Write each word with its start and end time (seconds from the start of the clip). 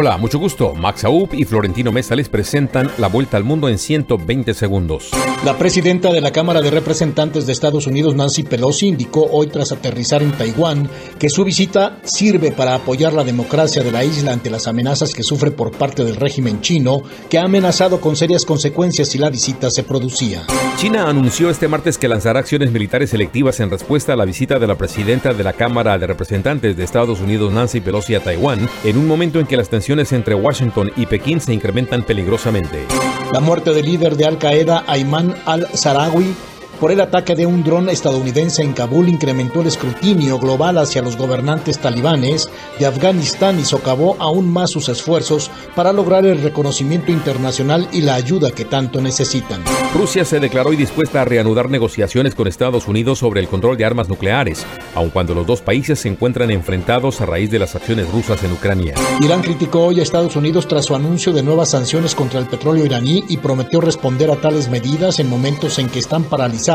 Hola, 0.00 0.16
mucho 0.16 0.38
gusto. 0.38 0.74
Max 0.74 1.02
Aub 1.02 1.34
y 1.34 1.44
Florentino 1.44 1.90
Mesa 1.90 2.14
les 2.14 2.28
presentan 2.28 2.88
la 2.98 3.08
vuelta 3.08 3.36
al 3.36 3.42
mundo 3.42 3.68
en 3.68 3.78
120 3.78 4.54
segundos. 4.54 5.10
La 5.44 5.58
presidenta 5.58 6.12
de 6.12 6.20
la 6.20 6.30
Cámara 6.30 6.62
de 6.62 6.70
Representantes 6.70 7.46
de 7.46 7.52
Estados 7.52 7.88
Unidos, 7.88 8.14
Nancy 8.14 8.44
Pelosi, 8.44 8.86
indicó 8.86 9.28
hoy 9.28 9.48
tras 9.48 9.72
aterrizar 9.72 10.22
en 10.22 10.30
Taiwán 10.30 10.88
que 11.18 11.28
su 11.28 11.42
visita 11.42 11.98
sirve 12.04 12.52
para 12.52 12.76
apoyar 12.76 13.12
la 13.12 13.24
democracia 13.24 13.82
de 13.82 13.90
la 13.90 14.04
isla 14.04 14.32
ante 14.32 14.50
las 14.50 14.68
amenazas 14.68 15.14
que 15.14 15.24
sufre 15.24 15.50
por 15.50 15.72
parte 15.72 16.04
del 16.04 16.14
régimen 16.14 16.60
chino, 16.60 17.02
que 17.28 17.38
ha 17.38 17.44
amenazado 17.44 18.00
con 18.00 18.14
serias 18.14 18.44
consecuencias 18.44 19.08
si 19.08 19.18
la 19.18 19.30
visita 19.30 19.68
se 19.68 19.82
producía. 19.82 20.46
China 20.76 21.08
anunció 21.08 21.50
este 21.50 21.66
martes 21.66 21.98
que 21.98 22.06
lanzará 22.06 22.38
acciones 22.38 22.70
militares 22.70 23.10
selectivas 23.10 23.58
en 23.58 23.68
respuesta 23.68 24.12
a 24.12 24.16
la 24.16 24.24
visita 24.24 24.60
de 24.60 24.66
la 24.68 24.76
presidenta 24.76 25.34
de 25.34 25.42
la 25.42 25.54
Cámara 25.54 25.98
de 25.98 26.06
Representantes 26.06 26.76
de 26.76 26.84
Estados 26.84 27.20
Unidos, 27.20 27.52
Nancy 27.52 27.80
Pelosi, 27.80 28.14
a 28.14 28.22
Taiwán, 28.22 28.68
en 28.84 28.96
un 28.96 29.08
momento 29.08 29.40
en 29.40 29.46
que 29.46 29.56
las 29.56 29.68
tensiones 29.68 29.87
entre 29.88 30.34
Washington 30.34 30.92
y 30.96 31.06
Pekín 31.06 31.40
se 31.40 31.54
incrementan 31.54 32.02
peligrosamente. 32.02 32.84
La 33.32 33.40
muerte 33.40 33.72
del 33.72 33.86
líder 33.86 34.16
de 34.16 34.26
Al 34.26 34.36
Qaeda, 34.36 34.84
Ayman 34.86 35.34
al-Sarawi, 35.46 36.34
por 36.78 36.92
el 36.92 37.00
ataque 37.00 37.34
de 37.34 37.46
un 37.46 37.64
dron 37.64 37.88
estadounidense 37.88 38.62
en 38.62 38.72
Kabul 38.72 39.08
incrementó 39.08 39.60
el 39.60 39.66
escrutinio 39.66 40.38
global 40.38 40.78
hacia 40.78 41.02
los 41.02 41.16
gobernantes 41.16 41.78
talibanes 41.78 42.48
de 42.78 42.86
Afganistán 42.86 43.58
y 43.58 43.64
socavó 43.64 44.16
aún 44.18 44.52
más 44.52 44.70
sus 44.70 44.88
esfuerzos 44.88 45.50
para 45.74 45.92
lograr 45.92 46.24
el 46.24 46.40
reconocimiento 46.40 47.10
internacional 47.10 47.88
y 47.92 48.02
la 48.02 48.14
ayuda 48.14 48.50
que 48.50 48.64
tanto 48.64 49.00
necesitan. 49.00 49.62
Rusia 49.94 50.24
se 50.24 50.38
declaró 50.38 50.70
dispuesta 50.70 51.22
a 51.22 51.24
reanudar 51.24 51.70
negociaciones 51.70 52.34
con 52.34 52.46
Estados 52.46 52.86
Unidos 52.86 53.18
sobre 53.18 53.40
el 53.40 53.48
control 53.48 53.76
de 53.76 53.84
armas 53.84 54.08
nucleares, 54.08 54.64
aun 54.94 55.10
cuando 55.10 55.34
los 55.34 55.46
dos 55.46 55.60
países 55.60 55.98
se 55.98 56.08
encuentran 56.08 56.50
enfrentados 56.50 57.20
a 57.20 57.26
raíz 57.26 57.50
de 57.50 57.58
las 57.58 57.74
acciones 57.74 58.10
rusas 58.10 58.42
en 58.44 58.52
Ucrania. 58.52 58.94
Irán 59.20 59.42
criticó 59.42 59.86
hoy 59.86 60.00
a 60.00 60.02
Estados 60.02 60.36
Unidos 60.36 60.68
tras 60.68 60.84
su 60.84 60.94
anuncio 60.94 61.32
de 61.32 61.42
nuevas 61.42 61.70
sanciones 61.70 62.14
contra 62.14 62.38
el 62.38 62.46
petróleo 62.46 62.84
iraní 62.84 63.24
y 63.28 63.38
prometió 63.38 63.80
responder 63.80 64.30
a 64.30 64.36
tales 64.36 64.68
medidas 64.68 65.18
en 65.18 65.28
momentos 65.28 65.78
en 65.78 65.88
que 65.88 65.98
están 65.98 66.24
paralizados 66.24 66.67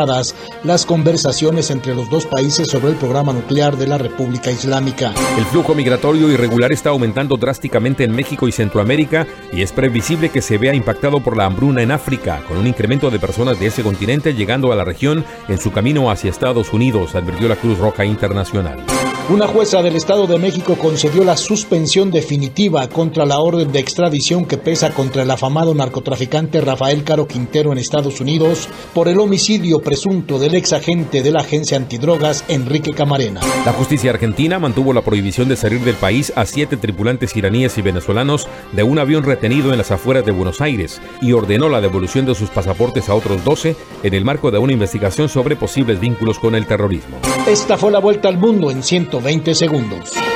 las 0.64 0.86
conversaciones 0.88 1.70
entre 1.70 1.94
los 1.94 2.10
dos 2.10 2.26
países 2.26 2.68
sobre 2.68 2.90
el 2.90 2.96
programa 2.96 3.32
nuclear 3.32 3.78
de 3.78 3.86
la 3.86 4.00
República 4.00 4.50
Islámica. 4.50 5.14
El 5.38 5.46
flujo 5.46 5.76
migratorio 5.76 6.32
irregular 6.32 6.72
está 6.72 6.90
aumentando 6.90 7.38
drásticamente 7.38 8.04
en 8.04 8.12
México 8.12 8.48
y 8.48 8.52
Centroamérica 8.52 9.28
y 9.52 9.62
es 9.62 9.72
previsible 9.72 10.30
que 10.30 10.42
se 10.42 10.58
vea 10.58 10.74
impactado 10.74 11.20
por 11.20 11.38
la 11.38 11.46
hambruna 11.46 11.84
en 11.84 11.92
África, 11.92 12.42
con 12.48 12.58
un 12.58 12.66
incremento 12.66 13.12
de 13.12 13.20
personas 13.20 13.60
de 13.60 13.68
ese 13.68 13.84
continente 13.84 14.34
llegando 14.34 14.72
a 14.72 14.76
la 14.76 14.84
región 14.84 15.24
en 15.48 15.60
su 15.60 15.72
camino 15.72 16.10
hacia 16.10 16.32
Estados 16.32 16.74
Unidos, 16.74 17.14
advirtió 17.14 17.48
la 17.48 17.56
Cruz 17.56 17.78
Roja 17.78 18.04
Internacional. 18.04 18.84
Una 19.30 19.48
jueza 19.48 19.82
del 19.82 19.96
Estado 19.96 20.28
de 20.28 20.38
México 20.38 20.76
concedió 20.76 21.24
la 21.24 21.38
suspensión 21.38 22.12
definitiva 22.12 22.90
contra 22.90 23.26
la 23.26 23.40
orden 23.40 23.72
de 23.72 23.80
extradición 23.80 24.44
que 24.44 24.58
pesa 24.58 24.94
contra 24.94 25.24
el 25.24 25.32
afamado 25.32 25.74
narcotraficante 25.74 26.60
Rafael 26.60 27.06
Caro 27.06 27.26
Quintero 27.26 27.72
en 27.72 27.78
Estados 27.78 28.20
Unidos 28.20 28.68
por 28.94 29.08
el 29.08 29.20
homicidio 29.20 29.80
presunto 29.80 30.40
del 30.40 30.56
ex 30.56 30.74
agente 30.74 31.24
de 31.24 31.32
la 31.32 31.40
agencia 31.40 31.78
antidrogas 31.78 32.44
Enrique 32.50 32.92
Camarena. 32.92 33.40
La 33.66 33.72
justicia 33.72 34.12
argentina 34.12 34.60
mantuvo 34.60 34.92
la 34.92 35.04
prohibición 35.04 35.48
de 35.48 35.56
salir 35.56 35.80
del 35.80 35.96
país 35.96 36.34
a 36.36 36.46
siete 36.46 36.76
tripulantes 36.76 37.34
iraníes 37.38 37.78
y 37.78 37.82
venezolanos 37.82 38.50
de 38.74 38.84
un 38.84 39.00
avión 39.00 39.24
retenido 39.24 39.72
en 39.72 39.78
las 39.78 39.92
afueras 39.92 40.26
de 40.26 40.34
Buenos 40.34 40.60
Aires 40.60 41.02
y 41.22 41.32
ordenó 41.32 41.70
la 41.70 41.80
devolución 41.80 42.26
de 42.26 42.36
sus 42.36 42.50
pasaportes 42.50 43.08
a 43.08 43.16
otros 43.16 43.42
12 43.46 43.78
en 44.04 44.14
el 44.14 44.26
marco 44.26 44.52
de 44.52 44.58
una 44.58 44.74
investigación 44.74 45.30
sobre 45.30 45.56
posibles 45.56 46.02
vínculos 46.02 46.40
con 46.40 46.56
el 46.56 46.68
terrorismo. 46.68 47.20
Esta 47.48 47.78
fue 47.78 47.90
la 47.90 48.00
vuelta 48.00 48.28
al 48.28 48.38
mundo 48.38 48.70
en 48.70 48.84
120 49.14 49.54
segundos. 49.54 50.33